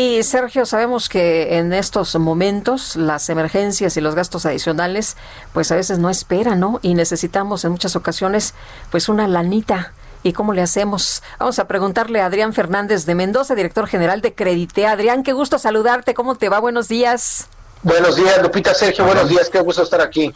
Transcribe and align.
Y 0.00 0.22
Sergio, 0.22 0.64
sabemos 0.64 1.10
que 1.10 1.58
en 1.58 1.74
estos 1.74 2.18
momentos 2.18 2.96
las 2.96 3.28
emergencias 3.28 3.98
y 3.98 4.00
los 4.00 4.14
gastos 4.14 4.46
adicionales 4.46 5.18
pues 5.52 5.70
a 5.72 5.76
veces 5.76 5.98
no 5.98 6.08
esperan, 6.08 6.58
¿no? 6.58 6.78
Y 6.80 6.94
necesitamos 6.94 7.66
en 7.66 7.72
muchas 7.72 7.96
ocasiones 7.96 8.54
pues 8.90 9.10
una 9.10 9.28
lanita. 9.28 9.92
¿Y 10.22 10.32
cómo 10.32 10.54
le 10.54 10.62
hacemos? 10.62 11.22
Vamos 11.38 11.58
a 11.58 11.68
preguntarle 11.68 12.22
a 12.22 12.26
Adrián 12.26 12.54
Fernández 12.54 13.04
de 13.04 13.14
Mendoza, 13.14 13.54
director 13.54 13.86
general 13.86 14.22
de 14.22 14.32
Credite. 14.32 14.86
Adrián, 14.86 15.22
qué 15.22 15.34
gusto 15.34 15.58
saludarte. 15.58 16.14
¿Cómo 16.14 16.34
te 16.34 16.48
va? 16.48 16.60
Buenos 16.60 16.88
días. 16.88 17.48
Buenos 17.82 18.16
días, 18.16 18.40
Lupita 18.42 18.72
Sergio. 18.72 19.04
Buenos 19.04 19.28
días. 19.28 19.50
Qué 19.50 19.60
gusto 19.60 19.82
estar 19.82 20.00
aquí. 20.00 20.34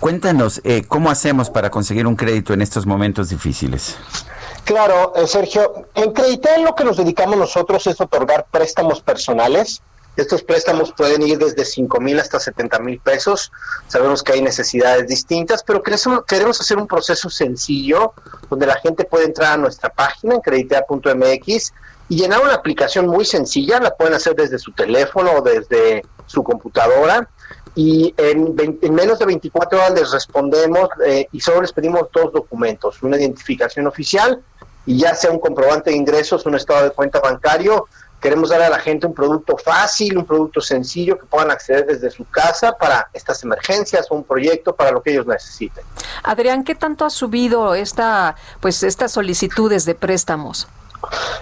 Cuéntanos, 0.00 0.60
eh, 0.64 0.82
¿cómo 0.88 1.12
hacemos 1.12 1.48
para 1.48 1.70
conseguir 1.70 2.08
un 2.08 2.16
crédito 2.16 2.54
en 2.54 2.62
estos 2.62 2.86
momentos 2.86 3.28
difíciles? 3.28 3.96
Claro, 4.68 5.14
eh, 5.16 5.26
Sergio, 5.26 5.86
en 5.94 6.12
Creditel 6.12 6.62
lo 6.62 6.74
que 6.74 6.84
nos 6.84 6.98
dedicamos 6.98 7.38
nosotros 7.38 7.86
es 7.86 7.98
otorgar 8.02 8.48
préstamos 8.50 9.00
personales. 9.00 9.80
Estos 10.14 10.42
préstamos 10.42 10.92
pueden 10.92 11.22
ir 11.22 11.38
desde 11.38 11.64
5 11.64 11.98
mil 12.00 12.20
hasta 12.20 12.38
70 12.38 12.78
mil 12.80 13.00
pesos. 13.00 13.50
Sabemos 13.86 14.22
que 14.22 14.32
hay 14.32 14.42
necesidades 14.42 15.08
distintas, 15.08 15.62
pero 15.62 15.82
queremos, 15.82 16.60
hacer 16.60 16.76
un 16.76 16.86
proceso 16.86 17.30
sencillo 17.30 18.12
donde 18.50 18.66
la 18.66 18.74
gente 18.74 19.04
puede 19.04 19.24
entrar 19.24 19.54
a 19.54 19.56
nuestra 19.56 19.88
página 19.88 20.34
en 20.34 20.42
creditea.mx 20.42 21.72
y 22.10 22.16
llenar 22.18 22.42
una 22.42 22.52
aplicación 22.52 23.06
muy 23.06 23.24
sencilla. 23.24 23.80
La 23.80 23.96
pueden 23.96 24.12
hacer 24.12 24.36
desde 24.36 24.58
su 24.58 24.72
teléfono 24.72 25.30
o 25.38 25.40
desde 25.40 26.04
su 26.26 26.44
computadora 26.44 27.26
y 27.74 28.12
en, 28.18 28.54
menos 28.92 29.18
de 29.18 29.24
24 29.24 29.78
horas 29.78 29.92
les 29.92 30.10
respondemos 30.10 30.90
eh, 31.06 31.26
y 31.32 31.40
solo 31.40 31.62
les 31.62 31.72
pedimos 31.72 32.08
dos 32.12 32.34
documentos, 32.34 33.02
una 33.02 33.16
identificación 33.16 33.86
oficial 33.86 34.42
y 34.88 34.96
ya 34.96 35.14
sea 35.14 35.30
un 35.30 35.38
comprobante 35.38 35.90
de 35.90 35.96
ingresos, 35.96 36.46
un 36.46 36.54
estado 36.54 36.84
de 36.84 36.90
cuenta 36.92 37.20
bancario. 37.20 37.86
Queremos 38.22 38.48
dar 38.48 38.62
a 38.62 38.70
la 38.70 38.78
gente 38.78 39.06
un 39.06 39.12
producto 39.12 39.58
fácil, 39.58 40.16
un 40.16 40.24
producto 40.24 40.62
sencillo 40.62 41.18
que 41.18 41.26
puedan 41.26 41.50
acceder 41.50 41.84
desde 41.84 42.10
su 42.10 42.24
casa 42.24 42.72
para 42.72 43.10
estas 43.12 43.44
emergencias 43.44 44.06
o 44.10 44.14
un 44.14 44.24
proyecto 44.24 44.74
para 44.74 44.90
lo 44.90 45.02
que 45.02 45.10
ellos 45.12 45.26
necesiten. 45.26 45.84
Adrián, 46.22 46.64
¿qué 46.64 46.74
tanto 46.74 47.04
ha 47.04 47.10
subido 47.10 47.74
esta, 47.74 48.34
pues, 48.60 48.82
estas 48.82 49.12
solicitudes 49.12 49.84
de 49.84 49.94
préstamos? 49.94 50.66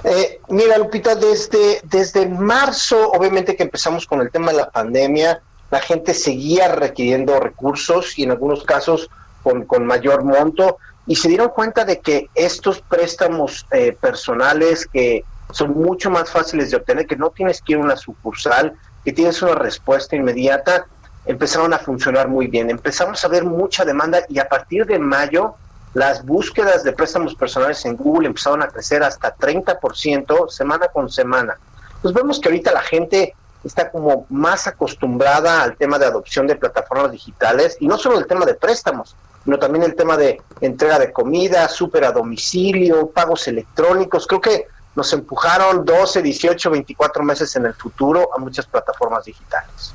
Eh, 0.02 0.40
mira, 0.48 0.76
Lupita, 0.76 1.14
desde, 1.14 1.80
desde 1.84 2.26
marzo, 2.26 3.12
obviamente 3.12 3.54
que 3.54 3.62
empezamos 3.62 4.06
con 4.06 4.20
el 4.22 4.30
tema 4.32 4.50
de 4.50 4.56
la 4.56 4.70
pandemia, 4.70 5.40
la 5.70 5.78
gente 5.78 6.14
seguía 6.14 6.66
requiriendo 6.66 7.38
recursos 7.38 8.18
y 8.18 8.24
en 8.24 8.32
algunos 8.32 8.64
casos 8.64 9.08
con, 9.44 9.66
con 9.66 9.86
mayor 9.86 10.24
monto 10.24 10.78
y 11.06 11.16
se 11.16 11.28
dieron 11.28 11.50
cuenta 11.50 11.84
de 11.84 12.00
que 12.00 12.28
estos 12.34 12.80
préstamos 12.80 13.66
eh, 13.70 13.96
personales 13.98 14.86
que 14.86 15.24
son 15.52 15.72
mucho 15.74 16.10
más 16.10 16.30
fáciles 16.30 16.70
de 16.70 16.78
obtener, 16.78 17.06
que 17.06 17.16
no 17.16 17.30
tienes 17.30 17.62
que 17.62 17.72
ir 17.72 17.78
a 17.78 17.82
una 17.82 17.96
sucursal, 17.96 18.74
que 19.04 19.12
tienes 19.12 19.40
una 19.42 19.54
respuesta 19.54 20.16
inmediata, 20.16 20.86
empezaron 21.24 21.72
a 21.72 21.78
funcionar 21.78 22.28
muy 22.28 22.48
bien. 22.48 22.70
Empezamos 22.70 23.24
a 23.24 23.28
ver 23.28 23.44
mucha 23.44 23.84
demanda 23.84 24.20
y 24.28 24.38
a 24.38 24.48
partir 24.48 24.84
de 24.86 24.98
mayo 24.98 25.54
las 25.94 26.24
búsquedas 26.24 26.82
de 26.82 26.92
préstamos 26.92 27.34
personales 27.34 27.84
en 27.84 27.96
Google 27.96 28.26
empezaron 28.26 28.62
a 28.62 28.68
crecer 28.68 29.02
hasta 29.02 29.34
30% 29.34 30.50
semana 30.50 30.88
con 30.88 31.08
semana. 31.08 31.56
Pues 32.02 32.12
vemos 32.12 32.40
que 32.40 32.48
ahorita 32.48 32.72
la 32.72 32.82
gente 32.82 33.34
está 33.64 33.90
como 33.90 34.26
más 34.28 34.66
acostumbrada 34.66 35.62
al 35.62 35.76
tema 35.76 35.98
de 35.98 36.06
adopción 36.06 36.46
de 36.46 36.56
plataformas 36.56 37.12
digitales 37.12 37.76
y 37.80 37.86
no 37.88 37.96
solo 37.96 38.18
el 38.18 38.26
tema 38.26 38.44
de 38.44 38.54
préstamos, 38.54 39.16
sino 39.46 39.60
también 39.60 39.84
el 39.84 39.94
tema 39.94 40.16
de 40.16 40.42
entrega 40.60 40.98
de 40.98 41.12
comida, 41.12 41.68
súper 41.68 42.04
a 42.04 42.10
domicilio, 42.10 43.10
pagos 43.10 43.46
electrónicos. 43.46 44.26
Creo 44.26 44.40
que 44.40 44.66
nos 44.96 45.12
empujaron 45.12 45.84
12, 45.84 46.20
18, 46.20 46.68
24 46.68 47.22
meses 47.22 47.54
en 47.54 47.66
el 47.66 47.74
futuro 47.74 48.28
a 48.36 48.40
muchas 48.40 48.66
plataformas 48.66 49.24
digitales. 49.24 49.94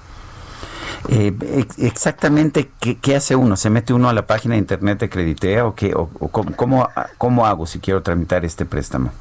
Eh, 1.10 1.66
exactamente, 1.80 2.72
¿qué, 2.80 3.16
hace 3.16 3.36
uno? 3.36 3.58
¿Se 3.58 3.70
mete 3.70 3.92
uno 3.92 4.08
a 4.08 4.14
la 4.14 4.26
página 4.26 4.54
de 4.54 4.60
internet 4.60 5.00
de 5.00 5.10
Creditea 5.10 5.66
o, 5.66 5.76
qué, 5.76 5.94
o, 5.94 6.08
cómo, 6.30 6.88
cómo, 7.18 7.46
hago 7.46 7.68
si 7.68 7.80
quiero 7.80 8.02
tramitar 8.02 8.46
este 8.46 8.66
préstamo? 8.66 9.12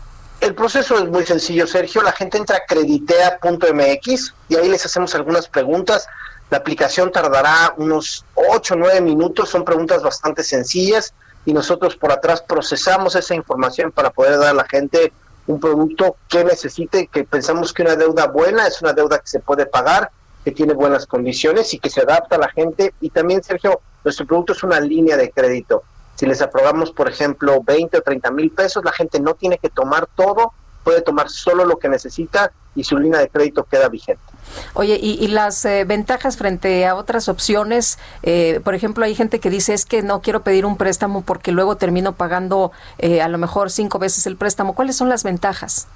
El 0.40 0.54
proceso 0.54 0.96
es 0.96 1.10
muy 1.10 1.26
sencillo, 1.26 1.66
Sergio. 1.66 2.02
La 2.02 2.12
gente 2.12 2.38
entra 2.38 2.58
a 2.58 2.60
creditea.mx 2.68 4.34
y 4.48 4.54
ahí 4.54 4.68
les 4.68 4.86
hacemos 4.86 5.12
algunas 5.16 5.48
preguntas 5.48 6.06
la 6.50 6.58
aplicación 6.58 7.12
tardará 7.12 7.74
unos 7.76 8.24
8 8.34 8.74
o 8.74 8.76
9 8.76 9.00
minutos, 9.00 9.48
son 9.48 9.64
preguntas 9.64 10.02
bastante 10.02 10.42
sencillas 10.42 11.14
y 11.44 11.52
nosotros 11.52 11.96
por 11.96 12.12
atrás 12.12 12.42
procesamos 12.42 13.14
esa 13.14 13.34
información 13.34 13.92
para 13.92 14.10
poder 14.10 14.38
dar 14.38 14.48
a 14.48 14.54
la 14.54 14.64
gente 14.64 15.12
un 15.46 15.60
producto 15.60 16.16
que 16.28 16.44
necesite, 16.44 17.06
que 17.06 17.24
pensamos 17.24 17.72
que 17.72 17.82
una 17.82 17.96
deuda 17.96 18.26
buena 18.26 18.66
es 18.66 18.82
una 18.82 18.92
deuda 18.92 19.18
que 19.18 19.28
se 19.28 19.40
puede 19.40 19.66
pagar, 19.66 20.10
que 20.44 20.52
tiene 20.52 20.74
buenas 20.74 21.06
condiciones 21.06 21.72
y 21.72 21.78
que 21.78 21.90
se 21.90 22.00
adapta 22.00 22.36
a 22.36 22.38
la 22.38 22.48
gente. 22.48 22.94
Y 23.00 23.10
también, 23.10 23.42
Sergio, 23.42 23.80
nuestro 24.04 24.26
producto 24.26 24.52
es 24.52 24.62
una 24.62 24.80
línea 24.80 25.16
de 25.16 25.30
crédito. 25.30 25.84
Si 26.14 26.26
les 26.26 26.42
aprobamos, 26.42 26.92
por 26.92 27.08
ejemplo, 27.08 27.62
20 27.62 27.98
o 27.98 28.02
30 28.02 28.30
mil 28.30 28.50
pesos, 28.50 28.84
la 28.84 28.92
gente 28.92 29.20
no 29.20 29.34
tiene 29.34 29.58
que 29.58 29.70
tomar 29.70 30.06
todo, 30.14 30.52
puede 30.84 31.02
tomar 31.02 31.30
solo 31.30 31.64
lo 31.64 31.78
que 31.78 31.88
necesita 31.88 32.52
y 32.74 32.84
su 32.84 32.98
línea 32.98 33.20
de 33.20 33.28
crédito 33.28 33.64
queda 33.64 33.88
vigente. 33.88 34.22
Oye, 34.74 34.98
y, 35.00 35.26
las 35.28 35.64
eh, 35.64 35.84
ventajas 35.84 36.36
frente 36.36 36.86
a 36.86 36.94
otras 36.94 37.28
opciones, 37.28 37.98
eh, 38.22 38.60
por 38.64 38.74
ejemplo, 38.74 39.04
hay 39.04 39.14
gente 39.14 39.40
que 39.40 39.50
dice 39.50 39.74
es 39.74 39.84
que 39.84 40.02
no 40.02 40.22
quiero 40.22 40.42
pedir 40.42 40.66
un 40.66 40.76
préstamo 40.76 41.22
porque 41.22 41.52
luego 41.52 41.76
termino 41.76 42.14
pagando 42.14 42.72
eh, 42.98 43.20
a 43.22 43.28
lo 43.28 43.38
mejor 43.38 43.70
cinco 43.70 43.98
veces 43.98 44.26
el 44.26 44.36
préstamo. 44.36 44.74
¿Cuáles 44.74 44.96
son 44.96 45.08
las 45.08 45.24
ventajas? 45.24 45.86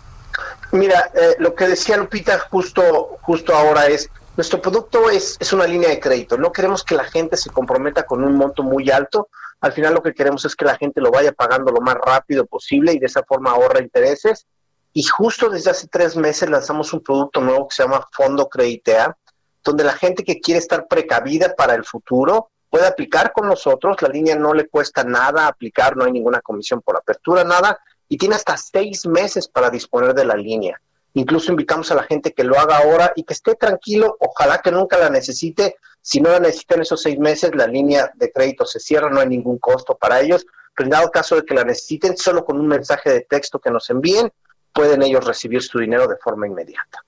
Mira, 0.73 1.13
lo 1.39 1.55
que 1.55 1.69
decía 1.69 1.97
Lupita 1.97 2.39
justo, 2.51 3.19
justo 3.23 3.55
ahora 3.55 3.87
es, 3.87 4.11
nuestro 4.37 4.61
producto 4.61 5.09
es, 5.09 5.37
es 5.39 5.53
una 5.53 5.67
línea 5.67 5.89
de 5.89 6.01
crédito. 6.01 6.37
No 6.37 6.51
queremos 6.51 6.83
que 6.83 6.97
la 6.97 7.05
gente 7.05 7.37
se 7.37 7.51
comprometa 7.51 8.05
con 8.05 8.25
un 8.25 8.35
monto 8.35 8.65
muy 8.65 8.91
alto. 8.91 9.29
Al 9.61 9.73
final 9.73 9.95
lo 9.95 10.03
que 10.03 10.13
queremos 10.13 10.45
es 10.45 10.57
que 10.57 10.65
la 10.65 10.77
gente 10.77 11.01
lo 11.01 11.13
vaya 11.13 11.31
pagando 11.31 11.71
lo 11.71 11.81
más 11.81 11.95
rápido 11.95 12.45
posible 12.47 12.93
y 12.93 12.99
de 12.99 13.07
esa 13.07 13.23
forma 13.23 13.53
ahorra 13.53 13.81
intereses 13.81 14.47
y 14.97 15.03
justo 15.03 15.51
desde 15.51 15.73
hace 15.73 15.89
tres 15.89 16.17
meses 16.17 16.49
lanzamos 16.49 16.93
un 16.93 17.01
producto 17.01 17.41
nuevo 17.41 17.67
que 17.67 17.75
se 17.75 17.83
llama 17.83 18.07
Fondo 18.13 18.49
Creditea, 18.49 19.17
donde 19.65 19.83
la 19.83 19.93
gente 19.93 20.23
que 20.23 20.41
quiere 20.41 20.61
estar 20.61 20.87
precavida 20.87 21.55
para 21.57 21.75
el 21.75 21.85
futuro 21.85 22.51
puede 22.71 22.87
aplicar 22.87 23.33
con 23.33 23.49
nosotros. 23.49 24.01
La 24.03 24.09
línea 24.09 24.37
no 24.37 24.55
le 24.55 24.69
cuesta 24.69 25.03
nada 25.03 25.49
aplicar, 25.49 25.97
no 25.97 26.05
hay 26.05 26.13
ninguna 26.13 26.41
comisión 26.41 26.81
por 26.81 26.97
apertura, 26.97 27.43
nada, 27.43 27.77
y 28.09 28.17
tiene 28.17 28.37
hasta 28.37 28.57
seis 28.57 29.05
meses 29.05 29.49
para 29.49 29.69
disponer 29.69 30.15
de 30.15 30.27
la 30.27 30.37
línea. 30.37 30.81
Incluso 31.15 31.51
invitamos 31.51 31.91
a 31.91 31.97
la 31.97 32.05
gente 32.05 32.33
que 32.33 32.45
lo 32.45 32.57
haga 32.57 32.79
ahora 32.79 33.13
y 33.17 33.25
que 33.25 33.35
esté 33.35 33.57
tranquilo, 33.57 34.17
ojalá 34.21 34.59
que 34.59 34.71
nunca 34.71 34.97
la 34.97 35.11
necesite. 35.11 35.77
Si 36.01 36.21
no 36.21 36.31
la 36.31 36.39
necesitan 36.39 36.83
esos 36.83 37.03
seis 37.03 37.19
meses, 37.19 37.51
la 37.55 37.67
línea 37.67 38.13
de 38.15 38.31
crédito 38.31 38.65
se 38.65 38.79
cierra, 38.79 39.11
no 39.11 39.19
hay 39.19 39.29
ningún 39.29 39.59
costo 39.59 39.97
para 39.97 40.21
ellos. 40.21 40.47
Pero 40.77 40.87
en 40.87 40.91
dado 40.91 41.11
caso 41.11 41.35
de 41.35 41.45
que 41.45 41.55
la 41.55 41.65
necesiten, 41.65 42.17
solo 42.17 42.45
con 42.45 42.61
un 42.61 42.69
mensaje 42.69 43.11
de 43.11 43.21
texto 43.23 43.59
que 43.59 43.71
nos 43.71 43.91
envíen, 43.91 44.31
pueden 44.75 45.03
ellos 45.03 45.25
recibir 45.25 45.63
su 45.63 45.79
dinero 45.79 46.07
de 46.09 46.17
forma 46.17 46.47
inmediata. 46.47 46.99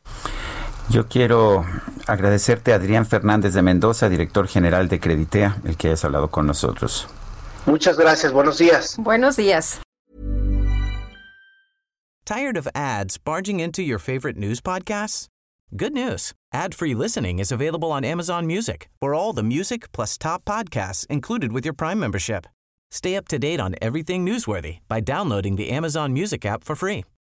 Yo 0.89 1.09
quiero 1.09 1.65
agradecerte 2.07 2.73
a 2.73 2.77
Adrián 2.77 3.07
Fernández 3.07 3.53
de 3.55 3.63
Mendoza, 3.63 4.09
director 4.09 4.47
general 4.47 4.89
de 4.89 5.01
Creditea, 5.01 5.57
el 5.65 5.77
que 5.77 5.89
hayas 5.89 6.05
hablado 6.05 6.31
con 6.31 6.47
nosotros. 6.47 7.09
Muchas 7.67 7.99
gracias, 7.99 8.33
buenos 8.33 8.59
días. 8.59 8.97
Buenos 8.97 9.37
días. 9.37 9.81
Tired 12.25 12.57
of 12.57 12.69
ads 12.75 13.19
barging 13.19 13.61
into 13.61 13.83
your 13.83 13.99
favorite 13.99 14.37
news 14.37 14.61
podcasts? 14.61 15.27
Good 15.77 15.93
news. 15.93 16.33
Ad-free 16.53 16.95
listening 16.95 17.41
is 17.41 17.51
available 17.51 17.91
on 17.91 18.05
Amazon 18.05 18.47
Music. 18.47 18.89
For 19.01 19.15
all 19.15 19.33
the 19.33 19.43
music 19.43 19.91
plus 19.93 20.17
top 20.17 20.45
podcasts 20.45 21.05
included 21.09 21.53
with 21.53 21.65
your 21.65 21.75
Prime 21.75 21.99
membership. 21.99 22.47
Stay 22.91 23.17
up 23.17 23.27
to 23.29 23.39
date 23.39 23.61
on 23.61 23.75
everything 23.83 24.25
newsworthy 24.25 24.79
by 24.89 25.01
downloading 25.01 25.57
the 25.57 25.71
Amazon 25.71 26.13
Music 26.13 26.47
app 26.47 26.63
for 26.63 26.77
free 26.77 27.05